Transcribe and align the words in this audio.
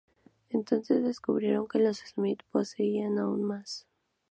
Entonces 0.49 1.03
descubrieron 1.03 1.67
que 1.67 1.77
los 1.77 1.99
Sith 1.99 2.41
poseían 2.51 3.19
aún 3.19 3.43
más. 3.43 3.85